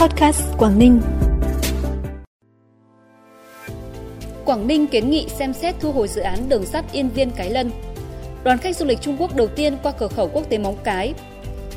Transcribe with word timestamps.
Podcast 0.00 0.42
Quảng 0.58 0.78
Ninh. 0.78 1.00
Quảng 4.44 4.66
Ninh 4.66 4.86
kiến 4.86 5.10
nghị 5.10 5.28
xem 5.28 5.52
xét 5.52 5.74
thu 5.80 5.92
hồi 5.92 6.08
dự 6.08 6.20
án 6.20 6.48
đường 6.48 6.66
sắt 6.66 6.92
Yên 6.92 7.08
Viên 7.08 7.30
Cái 7.30 7.50
Lân. 7.50 7.70
Đoàn 8.44 8.58
khách 8.58 8.76
du 8.76 8.86
lịch 8.86 9.00
Trung 9.00 9.16
Quốc 9.18 9.36
đầu 9.36 9.46
tiên 9.46 9.76
qua 9.82 9.92
cửa 9.92 10.08
khẩu 10.08 10.28
quốc 10.32 10.48
tế 10.48 10.58
Móng 10.58 10.76
Cái. 10.84 11.14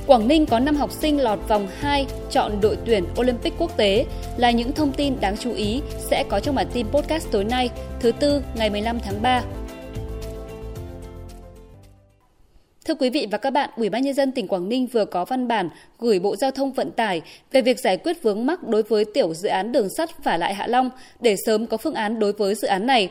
Quảng 0.07 0.27
Ninh 0.27 0.45
có 0.45 0.59
5 0.59 0.75
học 0.75 0.91
sinh 0.91 1.21
lọt 1.21 1.39
vòng 1.47 1.67
2 1.79 2.05
chọn 2.31 2.61
đội 2.61 2.77
tuyển 2.85 3.05
Olympic 3.19 3.53
quốc 3.57 3.77
tế 3.77 4.05
là 4.37 4.51
những 4.51 4.71
thông 4.71 4.91
tin 4.91 5.19
đáng 5.19 5.37
chú 5.37 5.53
ý 5.53 5.81
sẽ 5.97 6.23
có 6.29 6.39
trong 6.39 6.55
bản 6.55 6.67
tin 6.73 6.87
podcast 6.87 7.31
tối 7.31 7.43
nay, 7.43 7.69
thứ 7.99 8.11
tư 8.11 8.43
ngày 8.55 8.69
15 8.69 8.99
tháng 8.99 9.21
3. 9.21 9.43
Thưa 12.85 12.95
quý 12.95 13.09
vị 13.09 13.27
và 13.31 13.37
các 13.37 13.49
bạn, 13.49 13.69
Ủy 13.75 13.89
ban 13.89 14.01
nhân 14.01 14.13
dân 14.13 14.31
tỉnh 14.31 14.47
Quảng 14.47 14.69
Ninh 14.69 14.87
vừa 14.87 15.05
có 15.05 15.25
văn 15.25 15.47
bản 15.47 15.69
gửi 15.99 16.19
Bộ 16.19 16.35
Giao 16.35 16.51
thông 16.51 16.71
Vận 16.71 16.91
tải 16.91 17.21
về 17.51 17.61
việc 17.61 17.79
giải 17.79 17.97
quyết 17.97 18.23
vướng 18.23 18.45
mắc 18.45 18.63
đối 18.63 18.83
với 18.83 19.05
tiểu 19.05 19.33
dự 19.33 19.49
án 19.49 19.71
đường 19.71 19.87
sắt 19.97 20.09
phả 20.23 20.37
lại 20.37 20.53
Hạ 20.53 20.67
Long 20.67 20.89
để 21.19 21.35
sớm 21.45 21.67
có 21.67 21.77
phương 21.77 21.93
án 21.93 22.19
đối 22.19 22.33
với 22.33 22.55
dự 22.55 22.67
án 22.67 22.87
này. 22.87 23.09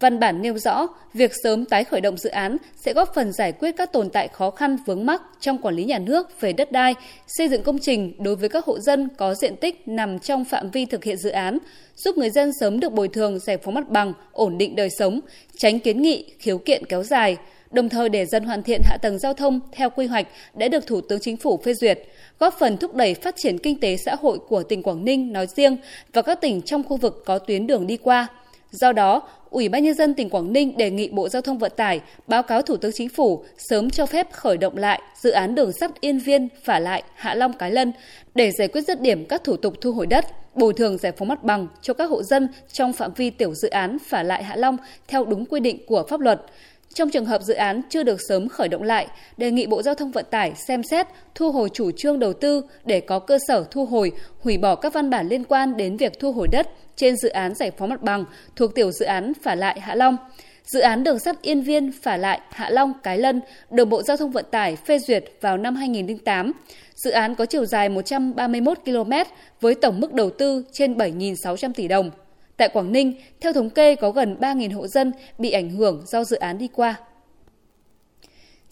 Văn 0.00 0.18
bản 0.18 0.42
nêu 0.42 0.58
rõ, 0.58 0.86
việc 1.14 1.32
sớm 1.42 1.64
tái 1.64 1.84
khởi 1.84 2.00
động 2.00 2.16
dự 2.16 2.30
án 2.30 2.56
sẽ 2.76 2.92
góp 2.92 3.14
phần 3.14 3.32
giải 3.32 3.52
quyết 3.52 3.76
các 3.76 3.92
tồn 3.92 4.10
tại 4.10 4.28
khó 4.28 4.50
khăn 4.50 4.76
vướng 4.86 5.06
mắc 5.06 5.22
trong 5.40 5.58
quản 5.58 5.74
lý 5.74 5.84
nhà 5.84 5.98
nước 5.98 6.40
về 6.40 6.52
đất 6.52 6.72
đai, 6.72 6.94
xây 7.26 7.48
dựng 7.48 7.62
công 7.62 7.78
trình 7.78 8.12
đối 8.18 8.36
với 8.36 8.48
các 8.48 8.64
hộ 8.64 8.80
dân 8.80 9.08
có 9.16 9.34
diện 9.34 9.56
tích 9.56 9.88
nằm 9.88 10.18
trong 10.18 10.44
phạm 10.44 10.70
vi 10.70 10.84
thực 10.84 11.04
hiện 11.04 11.16
dự 11.16 11.30
án, 11.30 11.58
giúp 11.96 12.18
người 12.18 12.30
dân 12.30 12.50
sớm 12.60 12.80
được 12.80 12.92
bồi 12.92 13.08
thường 13.08 13.38
giải 13.38 13.56
phóng 13.56 13.74
mặt 13.74 13.88
bằng, 13.88 14.12
ổn 14.32 14.58
định 14.58 14.76
đời 14.76 14.90
sống, 14.90 15.20
tránh 15.58 15.80
kiến 15.80 16.02
nghị, 16.02 16.24
khiếu 16.38 16.58
kiện 16.58 16.84
kéo 16.86 17.02
dài– 17.02 17.36
đồng 17.70 17.88
thời 17.88 18.08
để 18.08 18.26
dần 18.26 18.44
hoàn 18.44 18.62
thiện 18.62 18.80
hạ 18.84 18.96
tầng 19.02 19.18
giao 19.18 19.34
thông 19.34 19.60
theo 19.72 19.90
quy 19.90 20.06
hoạch 20.06 20.26
đã 20.54 20.68
được 20.68 20.86
Thủ 20.86 21.00
tướng 21.00 21.20
Chính 21.20 21.36
phủ 21.36 21.56
phê 21.64 21.74
duyệt, 21.74 21.98
góp 22.38 22.58
phần 22.58 22.76
thúc 22.76 22.94
đẩy 22.94 23.14
phát 23.14 23.36
triển 23.36 23.58
kinh 23.58 23.80
tế 23.80 23.96
xã 23.96 24.14
hội 24.14 24.38
của 24.48 24.62
tỉnh 24.62 24.82
Quảng 24.82 25.04
Ninh 25.04 25.32
nói 25.32 25.46
riêng 25.46 25.76
và 26.12 26.22
các 26.22 26.40
tỉnh 26.40 26.62
trong 26.62 26.82
khu 26.82 26.96
vực 26.96 27.22
có 27.26 27.38
tuyến 27.38 27.66
đường 27.66 27.86
đi 27.86 27.96
qua. 27.96 28.26
Do 28.70 28.92
đó, 28.92 29.22
Ủy 29.50 29.68
ban 29.68 29.84
nhân 29.84 29.94
dân 29.94 30.14
tỉnh 30.14 30.30
Quảng 30.30 30.52
Ninh 30.52 30.76
đề 30.76 30.90
nghị 30.90 31.08
Bộ 31.08 31.28
Giao 31.28 31.42
thông 31.42 31.58
Vận 31.58 31.72
tải 31.76 32.00
báo 32.26 32.42
cáo 32.42 32.62
Thủ 32.62 32.76
tướng 32.76 32.92
Chính 32.92 33.08
phủ 33.08 33.44
sớm 33.58 33.90
cho 33.90 34.06
phép 34.06 34.32
khởi 34.32 34.56
động 34.56 34.76
lại 34.76 35.02
dự 35.20 35.30
án 35.30 35.54
đường 35.54 35.72
sắt 35.72 36.00
Yên 36.00 36.18
Viên 36.18 36.48
phả 36.64 36.78
lại 36.78 37.02
Hạ 37.14 37.34
Long 37.34 37.52
Cái 37.52 37.70
Lân 37.70 37.92
để 38.34 38.50
giải 38.50 38.68
quyết 38.68 38.80
dứt 38.80 39.00
điểm 39.00 39.24
các 39.24 39.44
thủ 39.44 39.56
tục 39.56 39.74
thu 39.80 39.92
hồi 39.92 40.06
đất, 40.06 40.24
bồi 40.54 40.72
thường 40.72 40.98
giải 40.98 41.12
phóng 41.12 41.28
mặt 41.28 41.44
bằng 41.44 41.66
cho 41.82 41.94
các 41.94 42.10
hộ 42.10 42.22
dân 42.22 42.48
trong 42.72 42.92
phạm 42.92 43.14
vi 43.14 43.30
tiểu 43.30 43.54
dự 43.54 43.68
án 43.68 43.98
phả 44.06 44.22
lại 44.22 44.44
Hạ 44.44 44.56
Long 44.56 44.76
theo 45.08 45.24
đúng 45.24 45.46
quy 45.46 45.60
định 45.60 45.86
của 45.86 46.04
pháp 46.08 46.20
luật. 46.20 46.42
Trong 46.94 47.10
trường 47.10 47.26
hợp 47.26 47.42
dự 47.42 47.54
án 47.54 47.80
chưa 47.88 48.02
được 48.02 48.20
sớm 48.28 48.48
khởi 48.48 48.68
động 48.68 48.82
lại, 48.82 49.06
đề 49.36 49.50
nghị 49.50 49.66
Bộ 49.66 49.82
Giao 49.82 49.94
thông 49.94 50.10
Vận 50.10 50.24
tải 50.30 50.52
xem 50.54 50.82
xét 50.82 51.06
thu 51.34 51.52
hồi 51.52 51.68
chủ 51.72 51.90
trương 51.90 52.18
đầu 52.18 52.32
tư 52.32 52.62
để 52.84 53.00
có 53.00 53.18
cơ 53.18 53.38
sở 53.48 53.64
thu 53.70 53.86
hồi, 53.86 54.12
hủy 54.40 54.58
bỏ 54.58 54.74
các 54.74 54.92
văn 54.92 55.10
bản 55.10 55.28
liên 55.28 55.44
quan 55.44 55.76
đến 55.76 55.96
việc 55.96 56.20
thu 56.20 56.32
hồi 56.32 56.48
đất 56.52 56.68
trên 56.96 57.16
dự 57.16 57.28
án 57.28 57.54
giải 57.54 57.70
phóng 57.70 57.88
mặt 57.88 58.02
bằng 58.02 58.24
thuộc 58.56 58.74
tiểu 58.74 58.92
dự 58.92 59.06
án 59.06 59.32
phả 59.42 59.54
lại 59.54 59.80
Hạ 59.80 59.94
Long. 59.94 60.16
Dự 60.64 60.80
án 60.80 61.04
đường 61.04 61.18
sắt 61.18 61.42
Yên 61.42 61.62
Viên 61.62 61.92
phả 61.92 62.16
lại 62.16 62.40
Hạ 62.50 62.70
Long 62.70 62.92
Cái 63.02 63.18
Lân 63.18 63.40
được 63.70 63.84
Bộ 63.84 64.02
Giao 64.02 64.16
thông 64.16 64.30
Vận 64.30 64.44
tải 64.50 64.76
phê 64.76 64.98
duyệt 64.98 65.24
vào 65.40 65.56
năm 65.56 65.76
2008. 65.76 66.52
Dự 66.94 67.10
án 67.10 67.34
có 67.34 67.46
chiều 67.46 67.64
dài 67.64 67.88
131 67.88 68.78
km 68.84 69.12
với 69.60 69.74
tổng 69.74 70.00
mức 70.00 70.12
đầu 70.12 70.30
tư 70.30 70.64
trên 70.72 70.94
7.600 70.94 71.72
tỷ 71.72 71.88
đồng. 71.88 72.10
Tại 72.56 72.68
Quảng 72.68 72.92
Ninh, 72.92 73.14
theo 73.40 73.52
thống 73.52 73.70
kê 73.70 73.94
có 73.94 74.10
gần 74.10 74.36
3.000 74.40 74.74
hộ 74.76 74.86
dân 74.86 75.12
bị 75.38 75.50
ảnh 75.50 75.70
hưởng 75.70 76.02
do 76.06 76.24
dự 76.24 76.36
án 76.36 76.58
đi 76.58 76.68
qua. 76.68 76.94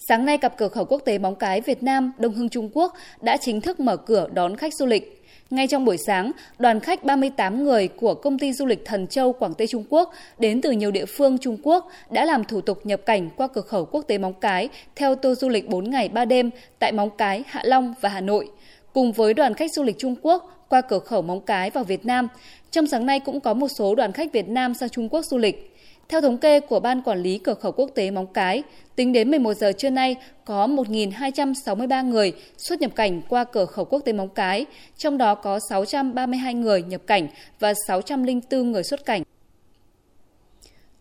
Sáng 0.08 0.24
nay, 0.24 0.38
cặp 0.38 0.56
cửa 0.56 0.68
khẩu 0.68 0.84
quốc 0.84 1.02
tế 1.04 1.18
Móng 1.18 1.34
Cái 1.34 1.60
Việt 1.60 1.82
Nam 1.82 2.12
Đông 2.18 2.32
Hưng 2.32 2.48
Trung 2.48 2.70
Quốc 2.72 2.94
đã 3.20 3.36
chính 3.36 3.60
thức 3.60 3.80
mở 3.80 3.96
cửa 3.96 4.28
đón 4.32 4.56
khách 4.56 4.74
du 4.74 4.86
lịch. 4.86 5.24
Ngay 5.50 5.66
trong 5.66 5.84
buổi 5.84 5.96
sáng, 5.96 6.32
đoàn 6.58 6.80
khách 6.80 7.04
38 7.04 7.64
người 7.64 7.88
của 7.88 8.14
công 8.14 8.38
ty 8.38 8.52
du 8.52 8.66
lịch 8.66 8.84
Thần 8.84 9.06
Châu 9.06 9.32
Quảng 9.32 9.54
Tây 9.54 9.66
Trung 9.66 9.84
Quốc 9.88 10.12
đến 10.38 10.60
từ 10.60 10.70
nhiều 10.70 10.90
địa 10.90 11.06
phương 11.06 11.38
Trung 11.38 11.56
Quốc 11.62 11.88
đã 12.10 12.24
làm 12.24 12.44
thủ 12.44 12.60
tục 12.60 12.86
nhập 12.86 13.00
cảnh 13.06 13.30
qua 13.36 13.48
cửa 13.48 13.60
khẩu 13.60 13.84
quốc 13.84 14.02
tế 14.08 14.18
Móng 14.18 14.34
Cái 14.40 14.68
theo 14.96 15.14
tour 15.14 15.38
du 15.38 15.48
lịch 15.48 15.68
4 15.68 15.90
ngày 15.90 16.08
3 16.08 16.24
đêm 16.24 16.50
tại 16.78 16.92
Móng 16.92 17.10
Cái, 17.18 17.42
Hạ 17.46 17.62
Long 17.64 17.94
và 18.00 18.08
Hà 18.08 18.20
Nội. 18.20 18.48
Cùng 18.94 19.12
với 19.12 19.34
đoàn 19.34 19.54
khách 19.54 19.72
du 19.72 19.82
lịch 19.82 19.98
Trung 19.98 20.14
Quốc 20.22 20.66
qua 20.68 20.80
cửa 20.80 20.98
khẩu 20.98 21.22
Móng 21.22 21.40
Cái 21.40 21.70
vào 21.70 21.84
Việt 21.84 22.06
Nam, 22.06 22.28
trong 22.70 22.86
sáng 22.86 23.06
nay 23.06 23.20
cũng 23.20 23.40
có 23.40 23.54
một 23.54 23.68
số 23.68 23.94
đoàn 23.94 24.12
khách 24.12 24.32
Việt 24.32 24.48
Nam 24.48 24.74
sang 24.74 24.88
Trung 24.88 25.08
Quốc 25.08 25.24
du 25.24 25.38
lịch. 25.38 25.76
Theo 26.08 26.20
thống 26.20 26.38
kê 26.38 26.60
của 26.60 26.80
Ban 26.80 27.02
Quản 27.02 27.22
lý 27.22 27.38
Cửa 27.38 27.54
khẩu 27.54 27.72
Quốc 27.72 27.90
tế 27.94 28.10
Móng 28.10 28.26
Cái, 28.26 28.62
tính 28.96 29.12
đến 29.12 29.30
11 29.30 29.54
giờ 29.54 29.72
trưa 29.72 29.90
nay 29.90 30.16
có 30.44 30.66
1.263 30.66 32.08
người 32.08 32.32
xuất 32.56 32.80
nhập 32.80 32.90
cảnh 32.94 33.22
qua 33.28 33.44
cửa 33.44 33.64
khẩu 33.64 33.84
quốc 33.84 34.00
tế 34.04 34.12
Móng 34.12 34.28
Cái, 34.28 34.66
trong 34.96 35.18
đó 35.18 35.34
có 35.34 35.58
632 35.70 36.54
người 36.54 36.82
nhập 36.82 37.00
cảnh 37.06 37.28
và 37.60 37.74
604 37.88 38.72
người 38.72 38.82
xuất 38.84 39.04
cảnh. 39.04 39.22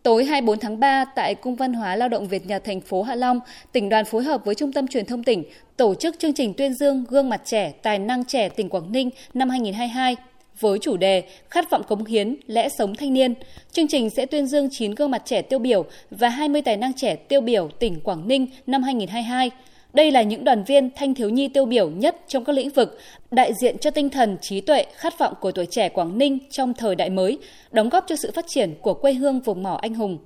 Tối 0.04 0.24
24 0.24 0.58
tháng 0.58 0.80
3, 0.80 1.04
tại 1.04 1.34
Cung 1.34 1.56
văn 1.56 1.72
hóa 1.72 1.96
lao 1.96 2.08
động 2.08 2.28
Việt 2.28 2.46
Nhật 2.46 2.64
thành 2.64 2.80
phố 2.80 3.02
Hạ 3.02 3.14
Long, 3.14 3.40
tỉnh 3.72 3.88
đoàn 3.88 4.04
phối 4.04 4.22
hợp 4.22 4.44
với 4.44 4.54
Trung 4.54 4.72
tâm 4.72 4.88
Truyền 4.88 5.06
thông 5.06 5.24
tỉnh 5.24 5.44
tổ 5.76 5.94
chức 5.94 6.18
chương 6.18 6.32
trình 6.32 6.54
tuyên 6.54 6.74
dương 6.74 7.04
gương 7.08 7.28
mặt 7.28 7.40
trẻ, 7.44 7.72
tài 7.82 7.98
năng 7.98 8.24
trẻ 8.24 8.48
tỉnh 8.48 8.68
Quảng 8.68 8.92
Ninh 8.92 9.10
năm 9.34 9.50
2022 9.50 10.16
với 10.60 10.78
chủ 10.78 10.96
đề 10.96 11.22
Khát 11.50 11.70
vọng 11.70 11.82
cống 11.88 12.04
hiến, 12.04 12.36
lẽ 12.46 12.68
sống 12.68 12.94
thanh 12.94 13.14
niên. 13.14 13.34
Chương 13.72 13.88
trình 13.88 14.10
sẽ 14.10 14.26
tuyên 14.26 14.46
dương 14.46 14.68
9 14.70 14.94
gương 14.94 15.10
mặt 15.10 15.22
trẻ 15.24 15.42
tiêu 15.42 15.58
biểu 15.58 15.84
và 16.10 16.28
20 16.28 16.62
tài 16.62 16.76
năng 16.76 16.92
trẻ 16.92 17.16
tiêu 17.16 17.40
biểu 17.40 17.68
tỉnh 17.78 18.00
Quảng 18.00 18.28
Ninh 18.28 18.46
năm 18.66 18.82
2022. 18.82 19.50
Đây 19.94 20.10
là 20.10 20.22
những 20.22 20.44
đoàn 20.44 20.64
viên 20.64 20.90
thanh 20.96 21.14
thiếu 21.14 21.28
nhi 21.28 21.48
tiêu 21.48 21.64
biểu 21.64 21.90
nhất 21.90 22.16
trong 22.28 22.44
các 22.44 22.52
lĩnh 22.52 22.70
vực, 22.70 22.98
đại 23.30 23.54
diện 23.54 23.78
cho 23.78 23.90
tinh 23.90 24.10
thần 24.10 24.36
trí 24.40 24.60
tuệ, 24.60 24.84
khát 24.94 25.18
vọng 25.18 25.34
của 25.40 25.52
tuổi 25.52 25.66
trẻ 25.66 25.88
Quảng 25.88 26.18
Ninh 26.18 26.38
trong 26.50 26.74
thời 26.74 26.94
đại 26.94 27.10
mới, 27.10 27.38
đóng 27.70 27.88
góp 27.88 28.04
cho 28.06 28.16
sự 28.16 28.30
phát 28.34 28.44
triển 28.48 28.74
của 28.82 28.94
quê 28.94 29.12
hương 29.12 29.40
vùng 29.40 29.62
mỏ 29.62 29.78
anh 29.82 29.94
hùng. 29.94 30.18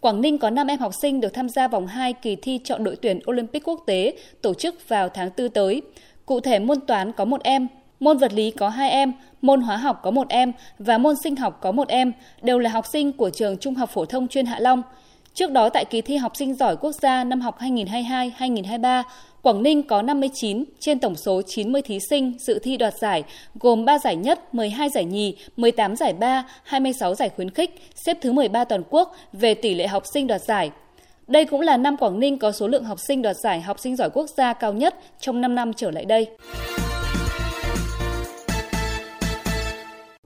Quảng 0.00 0.20
Ninh 0.20 0.38
có 0.38 0.50
5 0.50 0.66
em 0.66 0.78
học 0.78 0.92
sinh 1.02 1.20
được 1.20 1.34
tham 1.34 1.48
gia 1.48 1.68
vòng 1.68 1.86
2 1.86 2.12
kỳ 2.12 2.36
thi 2.36 2.60
chọn 2.64 2.84
đội 2.84 2.96
tuyển 2.96 3.20
Olympic 3.30 3.68
quốc 3.68 3.82
tế 3.86 4.16
tổ 4.42 4.54
chức 4.54 4.88
vào 4.88 5.08
tháng 5.08 5.30
4 5.38 5.48
tới. 5.48 5.82
Cụ 6.26 6.40
thể 6.40 6.58
môn 6.58 6.80
toán 6.80 7.12
có 7.12 7.24
một 7.24 7.42
em, 7.42 7.68
Môn 8.00 8.18
vật 8.18 8.32
lý 8.32 8.50
có 8.50 8.68
2 8.68 8.90
em, 8.90 9.12
môn 9.42 9.60
hóa 9.60 9.76
học 9.76 10.00
có 10.02 10.10
một 10.10 10.28
em 10.28 10.52
và 10.78 10.98
môn 10.98 11.14
sinh 11.24 11.36
học 11.36 11.58
có 11.62 11.72
một 11.72 11.88
em, 11.88 12.12
đều 12.42 12.58
là 12.58 12.70
học 12.70 12.86
sinh 12.92 13.12
của 13.12 13.30
trường 13.30 13.56
Trung 13.56 13.74
học 13.74 13.90
phổ 13.90 14.04
thông 14.04 14.28
chuyên 14.28 14.46
Hạ 14.46 14.58
Long. 14.60 14.82
Trước 15.34 15.50
đó 15.50 15.68
tại 15.68 15.84
kỳ 15.84 16.00
thi 16.00 16.16
học 16.16 16.36
sinh 16.36 16.54
giỏi 16.54 16.76
quốc 16.76 16.92
gia 16.92 17.24
năm 17.24 17.40
học 17.40 17.58
2022-2023, 17.60 19.02
Quảng 19.42 19.62
Ninh 19.62 19.82
có 19.82 20.02
59 20.02 20.64
trên 20.78 20.98
tổng 20.98 21.16
số 21.16 21.42
90 21.42 21.82
thí 21.82 21.98
sinh 22.10 22.34
dự 22.38 22.58
thi 22.58 22.76
đoạt 22.76 22.94
giải, 22.94 23.24
gồm 23.54 23.84
3 23.84 23.98
giải 23.98 24.16
nhất, 24.16 24.54
12 24.54 24.88
giải 24.88 25.04
nhì, 25.04 25.36
18 25.56 25.96
giải 25.96 26.12
ba, 26.12 26.44
26 26.62 27.14
giải 27.14 27.28
khuyến 27.28 27.50
khích, 27.50 27.82
xếp 27.94 28.16
thứ 28.20 28.32
13 28.32 28.64
toàn 28.64 28.82
quốc 28.90 29.16
về 29.32 29.54
tỷ 29.54 29.74
lệ 29.74 29.86
học 29.86 30.02
sinh 30.14 30.26
đoạt 30.26 30.40
giải. 30.40 30.70
Đây 31.26 31.44
cũng 31.44 31.60
là 31.60 31.76
năm 31.76 31.96
Quảng 31.96 32.20
Ninh 32.20 32.38
có 32.38 32.52
số 32.52 32.68
lượng 32.68 32.84
học 32.84 33.00
sinh 33.00 33.22
đoạt 33.22 33.36
giải 33.36 33.60
học 33.60 33.78
sinh 33.78 33.96
giỏi 33.96 34.10
quốc 34.10 34.26
gia 34.36 34.52
cao 34.52 34.72
nhất 34.72 34.94
trong 35.20 35.40
5 35.40 35.54
năm 35.54 35.72
trở 35.72 35.90
lại 35.90 36.04
đây. 36.04 36.26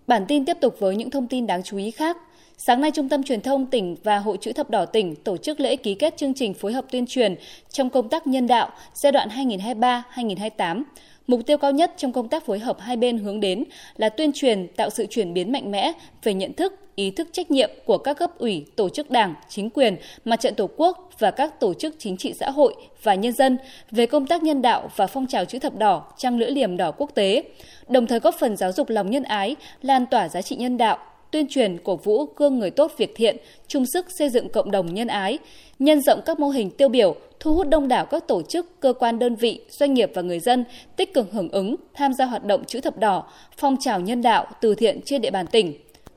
Bản 0.07 0.25
tin 0.29 0.45
tiếp 0.45 0.57
tục 0.61 0.77
với 0.79 0.97
những 0.97 1.11
thông 1.11 1.29
tin 1.29 1.47
đáng 1.47 1.63
chú 1.63 1.77
ý 1.77 1.91
khác. 1.91 2.17
Sáng 2.59 2.81
nay, 2.81 2.91
Trung 2.91 3.09
tâm 3.09 3.23
Truyền 3.23 3.41
thông 3.41 3.67
tỉnh 3.67 3.97
và 4.05 4.19
Hội 4.19 4.37
chữ 4.41 4.53
thập 4.53 4.71
đỏ 4.71 4.85
tỉnh 4.85 5.17
tổ 5.17 5.37
chức 5.37 5.61
lễ 5.61 5.77
ký 5.77 5.95
kết 5.95 6.17
chương 6.17 6.35
trình 6.35 6.55
phối 6.55 6.73
hợp 6.73 6.85
tuyên 6.91 7.07
truyền 7.07 7.35
trong 7.71 7.91
công 7.91 8.09
tác 8.09 8.27
nhân 8.27 8.47
đạo 8.47 8.71
giai 8.95 9.13
đoạn 9.13 9.29
2023-2028. 9.29 10.83
Mục 11.27 11.41
tiêu 11.47 11.59
cao 11.59 11.73
nhất 11.73 11.93
trong 11.97 12.13
công 12.13 12.29
tác 12.29 12.47
phối 12.47 12.59
hợp 12.59 12.81
hai 12.81 12.97
bên 12.97 13.19
hướng 13.19 13.41
đến 13.41 13.65
là 13.97 14.09
tuyên 14.09 14.33
truyền 14.33 14.69
tạo 14.77 14.91
sự 14.91 15.07
chuyển 15.11 15.35
biến 15.35 15.53
mạnh 15.53 15.71
mẽ 15.71 15.93
về 16.23 16.35
nhận 16.35 16.53
thức, 16.53 16.73
ý 16.95 17.11
thức 17.11 17.29
trách 17.33 17.51
nhiệm 17.51 17.71
của 17.85 17.99
các 17.99 18.15
cấp 18.15 18.39
ủy, 18.39 18.67
tổ 18.77 18.89
chức 18.89 19.11
đảng, 19.11 19.35
chính 19.49 19.71
quyền, 19.71 19.97
mặt 20.25 20.41
trận 20.41 20.55
tổ 20.55 20.69
quốc 20.77 21.11
và 21.19 21.31
các 21.31 21.61
tổ 21.61 21.75
chức 21.75 21.95
chính 21.99 22.17
trị 22.17 22.35
xã 22.41 22.51
hội 22.51 22.75
và 23.03 23.15
nhân 23.15 23.33
dân 23.33 23.59
về 23.91 24.07
công 24.07 24.27
tác 24.27 24.43
nhân 24.43 24.63
đạo 24.63 24.91
và 24.97 25.07
phong 25.07 25.27
trào 25.27 25.45
chữ 25.45 25.59
thập 25.59 25.77
đỏ, 25.77 26.13
trăng 26.19 26.39
lưỡi 26.39 26.51
liềm 26.51 26.77
đỏ 26.77 26.91
quốc 26.91 27.11
tế, 27.15 27.43
đồng 27.89 28.07
thời 28.07 28.21
góp 28.21 28.35
phần 28.41 28.57
giáo 28.57 28.73
dục 28.73 28.91
lòng 28.91 29.11
nhân 29.11 29.23
ái, 29.23 29.57
lan 29.83 30.07
tỏa 30.07 30.29
giá 30.29 30.43
trị 30.43 30.57
nhân 30.57 30.77
đạo, 30.77 30.99
tuyên 31.35 31.47
truyền 31.49 31.79
cổ 31.85 31.97
vũ 31.97 32.27
gương 32.37 32.59
người 32.59 32.71
tốt 32.71 32.93
việc 32.97 33.13
thiện, 33.17 33.37
chung 33.69 33.85
sức 33.93 34.07
xây 34.19 34.29
dựng 34.29 34.49
cộng 34.49 34.71
đồng 34.71 34.95
nhân 34.95 35.09
ái, 35.09 35.39
nhân 35.79 36.01
rộng 36.01 36.21
các 36.27 36.41
mô 36.41 36.49
hình 36.49 36.71
tiêu 36.71 36.89
biểu, 36.89 37.15
thu 37.41 37.55
hút 37.55 37.69
đông 37.69 37.89
đảo 37.89 38.07
các 38.07 38.29
tổ 38.29 38.43
chức, 38.43 38.81
cơ 38.81 38.93
quan 38.93 39.19
đơn 39.19 39.35
vị, 39.35 39.61
doanh 39.71 39.95
nghiệp 39.95 40.11
và 40.15 40.23
người 40.23 40.41
dân 40.41 40.65
tích 40.97 41.15
cực 41.15 41.33
hưởng 41.33 41.49
ứng, 41.49 41.77
tham 41.95 42.13
gia 42.15 42.25
hoạt 42.25 42.45
động 42.45 42.65
chữ 42.65 42.81
thập 42.81 42.99
đỏ, 42.99 43.25
phong 43.57 43.77
trào 43.81 44.01
nhân 44.01 44.23
đạo, 44.23 44.47
từ 44.61 44.75
thiện 44.75 45.01
trên 45.05 45.23
địa 45.23 45.31
bàn 45.31 45.47
tỉnh. 45.47 45.75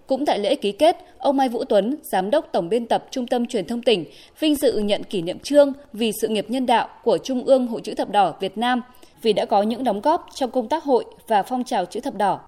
Cũng 0.07 0.25
tại 0.25 0.39
lễ 0.39 0.55
ký 0.55 0.71
kết, 0.71 0.97
ông 1.17 1.37
Mai 1.37 1.49
Vũ 1.49 1.63
Tuấn, 1.63 1.95
Giám 2.11 2.29
đốc 2.29 2.49
Tổng 2.51 2.69
biên 2.69 2.85
tập 2.85 3.05
Trung 3.11 3.27
tâm 3.27 3.45
Truyền 3.45 3.65
thông 3.65 3.81
tỉnh, 3.81 4.05
vinh 4.39 4.55
dự 4.55 4.77
nhận 4.77 5.03
kỷ 5.03 5.21
niệm 5.21 5.39
trương 5.39 5.73
vì 5.93 6.11
sự 6.21 6.27
nghiệp 6.27 6.45
nhân 6.49 6.65
đạo 6.65 6.87
của 7.03 7.17
Trung 7.17 7.43
ương 7.43 7.67
Hội 7.67 7.81
chữ 7.81 7.93
thập 7.93 8.09
đỏ 8.09 8.33
Việt 8.39 8.57
Nam 8.57 8.81
vì 9.21 9.33
đã 9.33 9.45
có 9.45 9.61
những 9.61 9.83
đóng 9.83 10.01
góp 10.01 10.27
trong 10.35 10.51
công 10.51 10.69
tác 10.69 10.83
hội 10.83 11.05
và 11.27 11.43
phong 11.43 11.63
trào 11.63 11.85
chữ 11.85 11.99
thập 11.99 12.15
đỏ. 12.15 12.39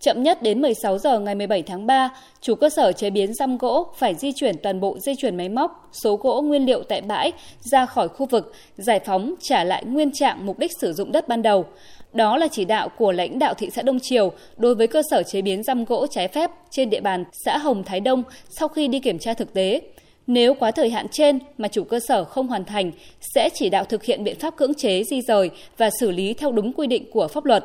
Chậm 0.00 0.22
nhất 0.22 0.42
đến 0.42 0.62
16 0.62 0.98
giờ 0.98 1.18
ngày 1.18 1.34
17 1.34 1.62
tháng 1.62 1.86
3, 1.86 2.10
chủ 2.40 2.54
cơ 2.54 2.68
sở 2.70 2.92
chế 2.92 3.10
biến 3.10 3.34
răm 3.34 3.58
gỗ 3.58 3.92
phải 3.96 4.14
di 4.14 4.32
chuyển 4.32 4.58
toàn 4.62 4.80
bộ 4.80 4.98
dây 4.98 5.16
chuyển 5.16 5.36
máy 5.36 5.48
móc, 5.48 5.88
số 5.92 6.16
gỗ 6.16 6.40
nguyên 6.40 6.66
liệu 6.66 6.82
tại 6.82 7.00
bãi 7.00 7.32
ra 7.60 7.86
khỏi 7.86 8.08
khu 8.08 8.26
vực, 8.26 8.52
giải 8.76 9.00
phóng 9.00 9.34
trả 9.40 9.64
lại 9.64 9.84
nguyên 9.84 10.12
trạng 10.12 10.46
mục 10.46 10.58
đích 10.58 10.70
sử 10.80 10.92
dụng 10.92 11.12
đất 11.12 11.28
ban 11.28 11.42
đầu. 11.42 11.64
Đó 12.12 12.36
là 12.36 12.48
chỉ 12.48 12.64
đạo 12.64 12.88
của 12.88 13.12
lãnh 13.12 13.38
đạo 13.38 13.54
thị 13.54 13.70
xã 13.74 13.82
Đông 13.82 14.00
Triều 14.00 14.32
đối 14.56 14.74
với 14.74 14.86
cơ 14.86 15.02
sở 15.10 15.22
chế 15.22 15.42
biến 15.42 15.62
răm 15.62 15.84
gỗ 15.84 16.06
trái 16.10 16.28
phép 16.28 16.50
trên 16.70 16.90
địa 16.90 17.00
bàn 17.00 17.24
xã 17.44 17.58
Hồng 17.58 17.84
Thái 17.84 18.00
Đông 18.00 18.22
sau 18.48 18.68
khi 18.68 18.88
đi 18.88 19.00
kiểm 19.00 19.18
tra 19.18 19.34
thực 19.34 19.54
tế. 19.54 19.80
Nếu 20.26 20.54
quá 20.54 20.70
thời 20.70 20.90
hạn 20.90 21.06
trên 21.08 21.38
mà 21.58 21.68
chủ 21.68 21.84
cơ 21.84 22.00
sở 22.00 22.24
không 22.24 22.48
hoàn 22.48 22.64
thành, 22.64 22.92
sẽ 23.34 23.48
chỉ 23.54 23.68
đạo 23.68 23.84
thực 23.84 24.04
hiện 24.04 24.24
biện 24.24 24.38
pháp 24.38 24.56
cưỡng 24.56 24.74
chế 24.74 25.04
di 25.04 25.20
rời 25.22 25.50
và 25.76 25.90
xử 26.00 26.10
lý 26.10 26.34
theo 26.34 26.52
đúng 26.52 26.72
quy 26.72 26.86
định 26.86 27.10
của 27.10 27.28
pháp 27.28 27.44
luật. 27.44 27.64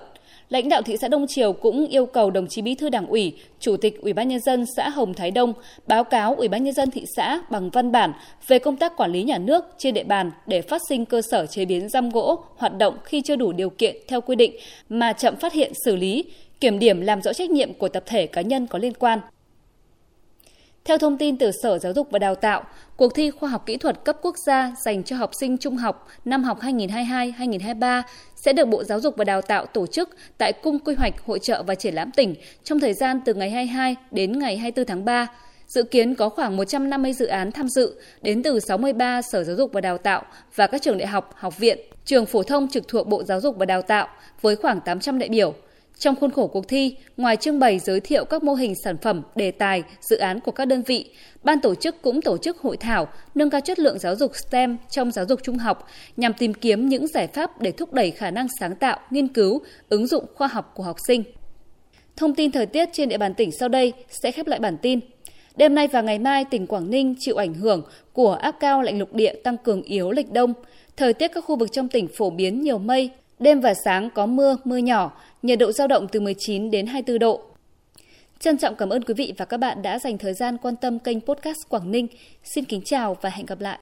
Lãnh 0.53 0.69
đạo 0.69 0.81
thị 0.81 0.97
xã 1.01 1.07
Đông 1.07 1.27
Triều 1.27 1.53
cũng 1.53 1.87
yêu 1.87 2.05
cầu 2.05 2.31
đồng 2.31 2.47
chí 2.47 2.61
Bí 2.61 2.75
thư 2.75 2.89
Đảng 2.89 3.07
ủy, 3.07 3.33
Chủ 3.59 3.77
tịch 3.77 4.01
Ủy 4.01 4.13
ban 4.13 4.27
nhân 4.27 4.39
dân 4.39 4.65
xã 4.77 4.89
Hồng 4.89 5.13
Thái 5.13 5.31
Đông 5.31 5.53
báo 5.87 6.03
cáo 6.03 6.35
Ủy 6.35 6.47
ban 6.47 6.63
nhân 6.63 6.73
dân 6.73 6.91
thị 6.91 7.05
xã 7.15 7.41
bằng 7.49 7.69
văn 7.69 7.91
bản 7.91 8.13
về 8.47 8.59
công 8.59 8.77
tác 8.77 8.97
quản 8.97 9.11
lý 9.11 9.23
nhà 9.23 9.37
nước 9.37 9.65
trên 9.77 9.93
địa 9.93 10.03
bàn 10.03 10.31
để 10.47 10.61
phát 10.61 10.81
sinh 10.89 11.05
cơ 11.05 11.21
sở 11.31 11.45
chế 11.45 11.65
biến 11.65 11.89
răm 11.89 12.09
gỗ 12.09 12.43
hoạt 12.57 12.77
động 12.77 12.97
khi 13.03 13.21
chưa 13.21 13.35
đủ 13.35 13.51
điều 13.51 13.69
kiện 13.69 13.95
theo 14.07 14.21
quy 14.21 14.35
định 14.35 14.55
mà 14.89 15.13
chậm 15.13 15.35
phát 15.35 15.53
hiện 15.53 15.71
xử 15.85 15.95
lý, 15.95 16.23
kiểm 16.59 16.79
điểm 16.79 17.01
làm 17.01 17.21
rõ 17.21 17.33
trách 17.33 17.49
nhiệm 17.49 17.73
của 17.73 17.89
tập 17.89 18.03
thể 18.05 18.27
cá 18.27 18.41
nhân 18.41 18.67
có 18.67 18.79
liên 18.79 18.93
quan. 18.93 19.19
Theo 20.85 20.97
thông 20.97 21.17
tin 21.17 21.37
từ 21.37 21.51
Sở 21.63 21.79
Giáo 21.79 21.93
dục 21.93 22.07
và 22.11 22.19
Đào 22.19 22.35
tạo, 22.35 22.63
cuộc 22.95 23.15
thi 23.15 23.31
khoa 23.31 23.49
học 23.49 23.63
kỹ 23.65 23.77
thuật 23.77 24.05
cấp 24.05 24.17
quốc 24.21 24.35
gia 24.45 24.73
dành 24.85 25.03
cho 25.03 25.15
học 25.15 25.31
sinh 25.33 25.57
trung 25.57 25.77
học 25.77 26.07
năm 26.25 26.43
học 26.43 26.59
2022-2023 26.61 28.01
sẽ 28.35 28.53
được 28.53 28.65
Bộ 28.65 28.83
Giáo 28.83 28.99
dục 28.99 29.17
và 29.17 29.23
Đào 29.23 29.41
tạo 29.41 29.65
tổ 29.65 29.87
chức 29.87 30.09
tại 30.37 30.53
Cung 30.53 30.79
Quy 30.79 30.95
hoạch 30.95 31.25
Hội 31.25 31.39
trợ 31.39 31.63
và 31.63 31.75
Triển 31.75 31.93
lãm 31.93 32.11
tỉnh 32.11 32.35
trong 32.63 32.79
thời 32.79 32.93
gian 32.93 33.21
từ 33.25 33.33
ngày 33.33 33.49
22 33.49 33.95
đến 34.11 34.39
ngày 34.39 34.57
24 34.57 34.85
tháng 34.85 35.05
3. 35.05 35.27
Dự 35.67 35.83
kiến 35.83 36.15
có 36.15 36.29
khoảng 36.29 36.57
150 36.57 37.13
dự 37.13 37.25
án 37.25 37.51
tham 37.51 37.69
dự 37.69 37.95
đến 38.21 38.43
từ 38.43 38.59
63 38.59 39.21
sở 39.21 39.43
giáo 39.43 39.55
dục 39.55 39.73
và 39.73 39.81
đào 39.81 39.97
tạo 39.97 40.23
và 40.55 40.67
các 40.67 40.81
trường 40.81 40.97
đại 40.97 41.07
học, 41.07 41.33
học 41.35 41.57
viện, 41.57 41.79
trường 42.05 42.25
phổ 42.25 42.43
thông 42.43 42.67
trực 42.67 42.87
thuộc 42.87 43.07
Bộ 43.07 43.23
Giáo 43.23 43.41
dục 43.41 43.55
và 43.57 43.65
Đào 43.65 43.81
tạo 43.81 44.07
với 44.41 44.55
khoảng 44.55 44.81
800 44.81 45.19
đại 45.19 45.29
biểu. 45.29 45.53
Trong 45.97 46.15
khuôn 46.15 46.31
khổ 46.31 46.47
cuộc 46.47 46.67
thi, 46.67 46.95
ngoài 47.17 47.37
trưng 47.37 47.59
bày 47.59 47.79
giới 47.79 47.99
thiệu 47.99 48.25
các 48.25 48.43
mô 48.43 48.53
hình 48.53 48.73
sản 48.83 48.97
phẩm, 48.97 49.21
đề 49.35 49.51
tài, 49.51 49.83
dự 50.01 50.17
án 50.17 50.39
của 50.39 50.51
các 50.51 50.65
đơn 50.65 50.81
vị, 50.81 51.09
ban 51.43 51.59
tổ 51.59 51.75
chức 51.75 52.01
cũng 52.01 52.21
tổ 52.21 52.37
chức 52.37 52.57
hội 52.57 52.77
thảo 52.77 53.07
nâng 53.35 53.49
cao 53.49 53.61
chất 53.61 53.79
lượng 53.79 53.99
giáo 53.99 54.15
dục 54.15 54.31
STEM 54.35 54.77
trong 54.89 55.11
giáo 55.11 55.25
dục 55.25 55.39
trung 55.43 55.57
học 55.57 55.87
nhằm 56.17 56.33
tìm 56.33 56.53
kiếm 56.53 56.89
những 56.89 57.07
giải 57.07 57.27
pháp 57.27 57.61
để 57.61 57.71
thúc 57.71 57.93
đẩy 57.93 58.11
khả 58.11 58.31
năng 58.31 58.47
sáng 58.59 58.75
tạo, 58.75 58.99
nghiên 59.09 59.27
cứu, 59.27 59.61
ứng 59.89 60.07
dụng 60.07 60.25
khoa 60.35 60.47
học 60.47 60.71
của 60.75 60.83
học 60.83 60.97
sinh. 61.07 61.23
Thông 62.15 62.35
tin 62.35 62.51
thời 62.51 62.65
tiết 62.65 62.89
trên 62.93 63.09
địa 63.09 63.17
bàn 63.17 63.33
tỉnh 63.33 63.51
sau 63.51 63.69
đây 63.69 63.93
sẽ 64.09 64.31
khép 64.31 64.47
lại 64.47 64.59
bản 64.59 64.77
tin. 64.81 64.99
Đêm 65.55 65.75
nay 65.75 65.87
và 65.87 66.01
ngày 66.01 66.19
mai, 66.19 66.45
tỉnh 66.45 66.67
Quảng 66.67 66.89
Ninh 66.89 67.15
chịu 67.19 67.35
ảnh 67.35 67.53
hưởng 67.53 67.83
của 68.13 68.33
áp 68.33 68.55
cao 68.59 68.81
lạnh 68.81 68.99
lục 68.99 69.13
địa 69.13 69.33
tăng 69.43 69.57
cường 69.57 69.81
yếu 69.81 70.11
lệch 70.11 70.31
đông. 70.31 70.53
Thời 70.97 71.13
tiết 71.13 71.27
các 71.27 71.43
khu 71.43 71.55
vực 71.55 71.71
trong 71.71 71.89
tỉnh 71.89 72.07
phổ 72.17 72.29
biến 72.29 72.61
nhiều 72.61 72.77
mây, 72.77 73.09
đêm 73.43 73.59
và 73.59 73.73
sáng 73.73 74.09
có 74.09 74.25
mưa, 74.25 74.57
mưa 74.63 74.77
nhỏ, 74.77 75.11
nhiệt 75.41 75.59
độ 75.59 75.71
giao 75.71 75.87
động 75.87 76.07
từ 76.11 76.19
19 76.19 76.71
đến 76.71 76.85
24 76.87 77.19
độ. 77.19 77.41
Trân 78.39 78.57
trọng 78.57 78.75
cảm 78.75 78.89
ơn 78.89 79.03
quý 79.03 79.13
vị 79.13 79.33
và 79.37 79.45
các 79.45 79.57
bạn 79.57 79.81
đã 79.81 79.99
dành 79.99 80.17
thời 80.17 80.33
gian 80.33 80.57
quan 80.57 80.75
tâm 80.75 80.99
kênh 80.99 81.21
podcast 81.21 81.57
Quảng 81.69 81.91
Ninh. 81.91 82.07
Xin 82.43 82.65
kính 82.65 82.81
chào 82.85 83.17
và 83.21 83.29
hẹn 83.29 83.45
gặp 83.45 83.61
lại. 83.61 83.71